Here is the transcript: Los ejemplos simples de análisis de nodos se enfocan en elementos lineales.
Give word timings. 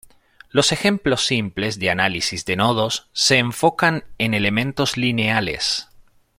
Los 0.49 0.71
ejemplos 0.71 1.27
simples 1.27 1.77
de 1.77 1.91
análisis 1.91 2.43
de 2.45 2.55
nodos 2.55 3.11
se 3.13 3.37
enfocan 3.37 4.03
en 4.17 4.33
elementos 4.33 4.97
lineales. 4.97 5.89